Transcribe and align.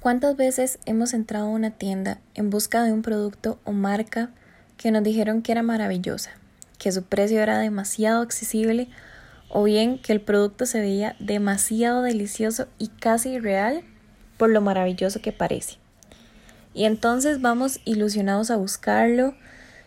¿Cuántas 0.00 0.36
veces 0.36 0.78
hemos 0.86 1.12
entrado 1.12 1.46
a 1.46 1.50
una 1.50 1.72
tienda 1.72 2.20
en 2.36 2.50
busca 2.50 2.84
de 2.84 2.92
un 2.92 3.02
producto 3.02 3.58
o 3.64 3.72
marca 3.72 4.30
que 4.76 4.92
nos 4.92 5.02
dijeron 5.02 5.42
que 5.42 5.50
era 5.50 5.64
maravillosa, 5.64 6.30
que 6.78 6.92
su 6.92 7.02
precio 7.02 7.42
era 7.42 7.58
demasiado 7.58 8.22
accesible 8.22 8.88
o 9.48 9.64
bien 9.64 9.98
que 9.98 10.12
el 10.12 10.20
producto 10.20 10.66
se 10.66 10.80
veía 10.80 11.16
demasiado 11.18 12.02
delicioso 12.02 12.68
y 12.78 12.88
casi 12.88 13.30
irreal 13.30 13.82
por 14.36 14.50
lo 14.50 14.60
maravilloso 14.60 15.20
que 15.20 15.32
parece? 15.32 15.78
Y 16.74 16.84
entonces 16.84 17.40
vamos 17.40 17.80
ilusionados 17.84 18.52
a 18.52 18.56
buscarlo 18.56 19.34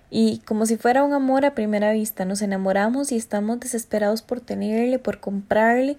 y 0.10 0.40
como 0.40 0.66
si 0.66 0.76
fuera 0.76 1.06
un 1.06 1.14
amor 1.14 1.46
a 1.46 1.56
primera 1.56 1.94
vista, 1.94 2.26
nos 2.26 2.42
enamoramos 2.42 3.14
y 3.14 3.16
estamos 3.16 3.62
desesperados 3.62 4.22
por 4.22 4.42
tenerle, 4.42 5.00
por 5.00 5.22
comprarle 5.22 5.96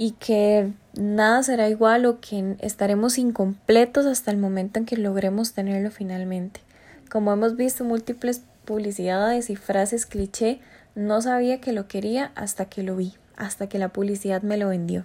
y 0.00 0.12
que 0.12 0.72
nada 0.94 1.42
será 1.42 1.68
igual 1.68 2.06
o 2.06 2.20
que 2.20 2.54
estaremos 2.60 3.18
incompletos 3.18 4.06
hasta 4.06 4.30
el 4.30 4.36
momento 4.36 4.78
en 4.78 4.86
que 4.86 4.96
logremos 4.96 5.54
tenerlo 5.54 5.90
finalmente. 5.90 6.60
Como 7.10 7.32
hemos 7.32 7.56
visto 7.56 7.82
múltiples 7.82 8.42
publicidades 8.64 9.50
y 9.50 9.56
frases 9.56 10.06
cliché, 10.06 10.60
no 10.94 11.20
sabía 11.20 11.60
que 11.60 11.72
lo 11.72 11.88
quería 11.88 12.30
hasta 12.36 12.66
que 12.66 12.84
lo 12.84 12.94
vi, 12.94 13.14
hasta 13.36 13.68
que 13.68 13.80
la 13.80 13.88
publicidad 13.88 14.42
me 14.42 14.56
lo 14.56 14.68
vendió. 14.68 15.04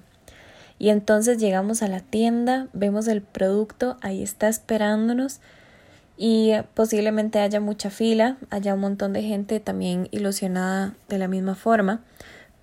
Y 0.78 0.90
entonces 0.90 1.40
llegamos 1.40 1.82
a 1.82 1.88
la 1.88 2.02
tienda, 2.02 2.68
vemos 2.74 3.08
el 3.08 3.24
producto, 3.24 3.98
ahí 4.02 4.22
está 4.22 4.48
esperándonos 4.48 5.40
y 6.18 6.52
posiblemente 6.76 7.40
haya 7.40 7.60
mucha 7.60 7.90
fila, 7.90 8.38
haya 8.52 8.76
un 8.76 8.82
montón 8.82 9.14
de 9.14 9.24
gente 9.24 9.60
también 9.60 10.08
ilusionada 10.12 10.94
de 11.10 11.18
la 11.18 11.28
misma 11.28 11.56
forma. 11.56 12.04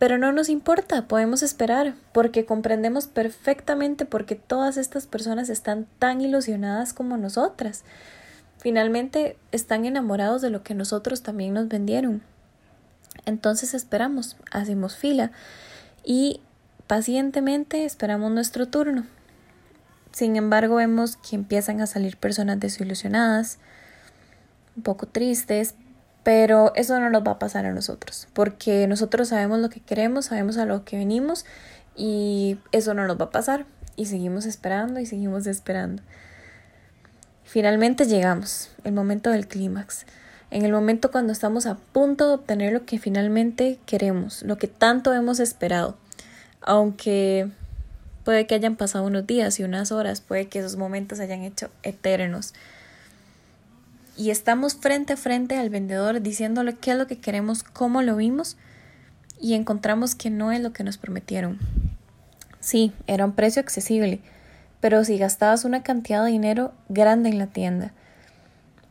Pero 0.01 0.17
no 0.17 0.33
nos 0.33 0.49
importa, 0.49 1.07
podemos 1.07 1.43
esperar, 1.43 1.95
porque 2.13 2.47
comprendemos 2.47 3.07
perfectamente 3.07 4.07
por 4.07 4.25
qué 4.25 4.35
todas 4.35 4.79
estas 4.79 5.07
personas 5.07 5.51
están 5.51 5.87
tan 5.99 6.23
ilusionadas 6.23 6.95
como 6.95 7.19
nosotras. 7.19 7.85
Finalmente 8.57 9.37
están 9.53 9.85
enamorados 9.85 10.41
de 10.41 10.49
lo 10.49 10.63
que 10.63 10.75
nosotros 10.75 11.23
también 11.23 11.53
nos 11.53 11.69
vendieron. 11.69 12.23
Entonces 13.27 13.75
esperamos, 13.75 14.39
hacemos 14.51 14.97
fila 14.97 15.33
y 16.03 16.41
pacientemente 16.87 17.85
esperamos 17.85 18.33
nuestro 18.33 18.69
turno. 18.69 19.05
Sin 20.13 20.37
embargo, 20.37 20.77
vemos 20.77 21.19
que 21.19 21.37
empiezan 21.37 21.83
a 21.83 21.87
salir 21.87 22.17
personas 22.17 22.59
desilusionadas, 22.59 23.59
un 24.77 24.83
poco 24.83 25.05
tristes, 25.05 25.75
pero 26.23 26.73
eso 26.75 26.99
no 27.01 27.11
nos 27.11 27.23
va 27.23 27.33
a 27.33 27.39
pasar 27.39 27.67
a 27.67 27.73
nosotros, 27.73 28.29
porque 28.33 28.87
nosotros 28.87 29.29
sabemos 29.29 29.61
lo 29.61 29.71
que 29.71 29.81
queremos, 29.81 30.27
sabemos 30.27 30.59
a 30.59 30.67
lo 30.67 30.85
que 30.85 30.99
venimos 30.99 31.45
y 31.97 32.59
eso 32.73 32.95
no 32.95 33.07
nos 33.07 33.19
va 33.19 33.27
a 33.27 33.31
pasar. 33.31 33.67
Y 33.97 34.07
seguimos 34.07 34.47
esperando 34.47 35.01
y 35.01 35.07
seguimos 35.07 35.47
esperando. 35.47 36.03
Finalmente 37.45 38.07
llegamos, 38.07 38.71
el 38.85 38.93
momento 38.93 39.31
del 39.31 39.47
clímax, 39.49 40.07
en 40.51 40.65
el 40.65 40.73
momento 40.73 41.11
cuando 41.11 41.33
estamos 41.33 41.67
a 41.67 41.77
punto 41.77 42.29
de 42.29 42.35
obtener 42.35 42.73
lo 42.73 42.85
que 42.85 42.99
finalmente 42.99 43.79
queremos, 43.87 44.43
lo 44.43 44.57
que 44.57 44.69
tanto 44.69 45.13
hemos 45.15 45.41
esperado. 45.41 45.97
Aunque 46.61 47.51
puede 48.25 48.47
que 48.47 48.55
hayan 48.55 48.77
pasado 48.77 49.05
unos 49.05 49.27
días 49.27 49.59
y 49.61 49.65
unas 49.65 49.93
horas, 49.93 50.21
puede 50.21 50.49
que 50.49 50.61
esos 50.61 50.77
momentos 50.77 51.21
hayan 51.21 51.43
hecho 51.43 51.71
eternos 51.83 52.55
y 54.21 54.31
estamos 54.31 54.75
frente 54.75 55.15
a 55.15 55.17
frente 55.17 55.57
al 55.57 55.71
vendedor 55.71 56.21
diciéndole 56.21 56.75
qué 56.75 56.91
es 56.91 56.99
lo 56.99 57.07
que 57.07 57.19
queremos, 57.19 57.63
cómo 57.63 58.03
lo 58.03 58.17
vimos 58.17 58.59
y 59.41 59.55
encontramos 59.55 60.15
que 60.15 60.29
no 60.29 60.53
es 60.53 60.61
lo 60.61 60.75
que 60.75 60.85
nos 60.85 60.99
prometieron. 60.99 61.59
Sí, 62.61 62.93
era 63.07 63.25
un 63.25 63.33
precio 63.33 63.63
accesible, 63.63 64.21
pero 64.79 65.05
si 65.05 65.17
gastabas 65.17 65.65
una 65.65 65.83
cantidad 65.83 66.23
de 66.23 66.33
dinero 66.33 66.75
grande 66.91 67.31
en 67.31 67.39
la 67.39 67.47
tienda, 67.47 67.95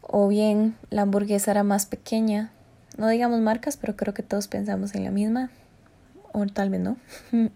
o 0.02 0.28
bien 0.28 0.76
la 0.90 1.04
hamburguesa 1.04 1.52
era 1.52 1.62
más 1.62 1.86
pequeña, 1.86 2.52
no 2.98 3.08
digamos 3.08 3.40
marcas, 3.40 3.78
pero 3.78 3.96
creo 3.96 4.16
que 4.16 4.24
todos 4.24 4.48
pensamos 4.48 4.96
en 4.96 5.04
la 5.04 5.12
misma, 5.12 5.52
o 6.32 6.44
tal 6.48 6.72
vez 6.72 6.82
no. 6.82 6.98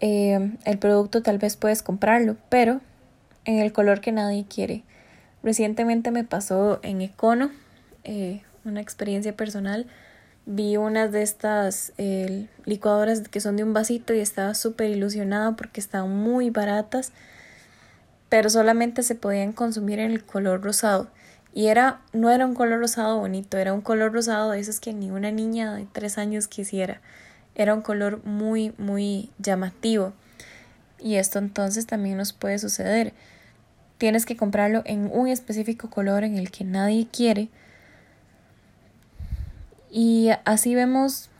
Eh, 0.00 0.52
el 0.64 0.78
producto 0.78 1.24
tal 1.24 1.38
vez 1.38 1.56
puedes 1.56 1.82
comprarlo, 1.82 2.36
pero 2.50 2.80
en 3.44 3.58
el 3.58 3.72
color 3.72 4.00
que 4.00 4.12
nadie 4.12 4.46
quiere 4.48 4.84
Recientemente 5.42 6.10
me 6.10 6.24
pasó 6.24 6.80
en 6.82 7.00
Econo, 7.00 7.50
eh, 8.04 8.42
una 8.64 8.80
experiencia 8.80 9.36
personal. 9.36 9.86
Vi 10.46 10.76
unas 10.76 11.12
de 11.12 11.22
estas 11.22 11.92
licuadoras 12.64 13.28
que 13.28 13.40
son 13.40 13.56
de 13.56 13.64
un 13.64 13.74
vasito 13.74 14.14
y 14.14 14.20
estaba 14.20 14.54
súper 14.54 14.90
ilusionada 14.90 15.56
porque 15.56 15.80
estaban 15.80 16.10
muy 16.10 16.50
baratas, 16.50 17.12
pero 18.28 18.48
solamente 18.50 19.02
se 19.02 19.14
podían 19.14 19.52
consumir 19.52 19.98
en 19.98 20.10
el 20.10 20.24
color 20.24 20.62
rosado. 20.62 21.08
Y 21.54 21.66
era, 21.66 22.00
no 22.12 22.30
era 22.30 22.46
un 22.46 22.54
color 22.54 22.78
rosado 22.78 23.18
bonito, 23.18 23.58
era 23.58 23.72
un 23.72 23.80
color 23.80 24.12
rosado 24.12 24.52
de 24.52 24.60
esos 24.60 24.80
que 24.80 24.92
ni 24.92 25.10
una 25.10 25.30
niña 25.30 25.74
de 25.74 25.86
tres 25.90 26.18
años 26.18 26.48
quisiera. 26.48 27.00
Era 27.54 27.74
un 27.74 27.82
color 27.82 28.24
muy, 28.24 28.72
muy 28.78 29.30
llamativo. 29.38 30.12
Y 30.98 31.16
esto 31.16 31.38
entonces 31.38 31.86
también 31.86 32.16
nos 32.16 32.32
puede 32.32 32.58
suceder 32.58 33.12
tienes 33.98 34.24
que 34.24 34.36
comprarlo 34.36 34.82
en 34.86 35.10
un 35.12 35.28
específico 35.28 35.90
color 35.90 36.24
en 36.24 36.38
el 36.38 36.50
que 36.50 36.64
nadie 36.64 37.06
quiere. 37.10 37.48
Y 39.90 40.30
así 40.44 40.74
vemos 40.74 41.30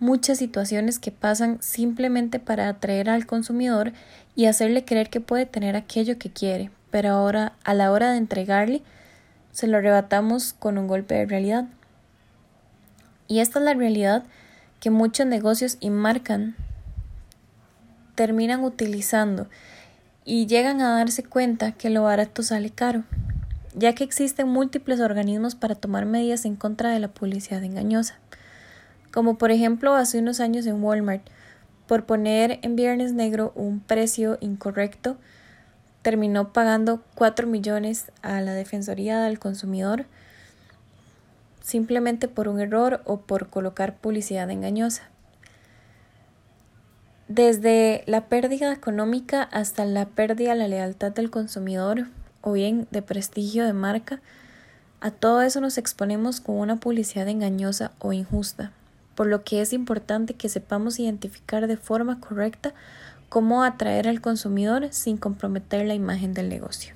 muchas 0.00 0.38
situaciones 0.38 0.98
que 0.98 1.12
pasan 1.12 1.58
simplemente 1.60 2.38
para 2.38 2.68
atraer 2.68 3.08
al 3.08 3.26
consumidor 3.26 3.92
y 4.34 4.46
hacerle 4.46 4.84
creer 4.84 5.10
que 5.10 5.20
puede 5.20 5.46
tener 5.46 5.76
aquello 5.76 6.18
que 6.18 6.30
quiere, 6.30 6.70
pero 6.90 7.10
ahora 7.10 7.52
a 7.64 7.74
la 7.74 7.90
hora 7.92 8.10
de 8.10 8.18
entregarle 8.18 8.82
se 9.52 9.66
lo 9.66 9.78
arrebatamos 9.78 10.52
con 10.52 10.78
un 10.78 10.88
golpe 10.88 11.14
de 11.14 11.26
realidad. 11.26 11.66
Y 13.28 13.40
esta 13.40 13.58
es 13.58 13.64
la 13.64 13.74
realidad 13.74 14.24
que 14.80 14.90
muchos 14.90 15.26
negocios 15.26 15.76
y 15.80 15.90
marcan 15.90 16.56
terminan 18.14 18.62
utilizando 18.62 19.48
y 20.24 20.46
llegan 20.46 20.80
a 20.80 20.96
darse 20.96 21.22
cuenta 21.22 21.72
que 21.72 21.90
lo 21.90 22.04
barato 22.04 22.42
sale 22.42 22.70
caro, 22.70 23.04
ya 23.74 23.94
que 23.94 24.04
existen 24.04 24.48
múltiples 24.48 25.00
organismos 25.00 25.54
para 25.54 25.74
tomar 25.74 26.06
medidas 26.06 26.44
en 26.44 26.56
contra 26.56 26.90
de 26.90 27.00
la 27.00 27.08
publicidad 27.08 27.62
engañosa, 27.62 28.18
como 29.12 29.36
por 29.36 29.50
ejemplo 29.50 29.94
hace 29.94 30.18
unos 30.18 30.40
años 30.40 30.66
en 30.66 30.82
Walmart, 30.82 31.22
por 31.86 32.06
poner 32.06 32.58
en 32.62 32.76
Viernes 32.76 33.12
Negro 33.12 33.52
un 33.54 33.80
precio 33.80 34.38
incorrecto, 34.40 35.18
terminó 36.02 36.52
pagando 36.52 37.02
4 37.14 37.46
millones 37.46 38.10
a 38.22 38.40
la 38.40 38.54
Defensoría 38.54 39.20
del 39.20 39.38
Consumidor 39.38 40.06
simplemente 41.62 42.28
por 42.28 42.46
un 42.46 42.60
error 42.60 43.00
o 43.06 43.20
por 43.22 43.48
colocar 43.48 43.96
publicidad 43.96 44.50
engañosa 44.50 45.08
desde 47.28 48.04
la 48.06 48.26
pérdida 48.26 48.72
económica 48.72 49.42
hasta 49.42 49.84
la 49.84 50.06
pérdida 50.06 50.50
de 50.50 50.58
la 50.58 50.68
lealtad 50.68 51.12
del 51.12 51.30
consumidor 51.30 52.06
o 52.42 52.52
bien 52.52 52.86
de 52.90 53.02
prestigio 53.02 53.64
de 53.64 53.72
marca, 53.72 54.20
a 55.00 55.10
todo 55.10 55.42
eso 55.42 55.60
nos 55.60 55.78
exponemos 55.78 56.40
con 56.40 56.56
una 56.56 56.76
publicidad 56.76 57.28
engañosa 57.28 57.92
o 57.98 58.12
injusta, 58.12 58.72
por 59.14 59.26
lo 59.26 59.44
que 59.44 59.60
es 59.60 59.72
importante 59.72 60.34
que 60.34 60.48
sepamos 60.48 60.98
identificar 60.98 61.66
de 61.66 61.76
forma 61.76 62.20
correcta 62.20 62.74
cómo 63.28 63.62
atraer 63.62 64.08
al 64.08 64.20
consumidor 64.20 64.88
sin 64.92 65.16
comprometer 65.16 65.86
la 65.86 65.94
imagen 65.94 66.34
del 66.34 66.48
negocio. 66.48 66.94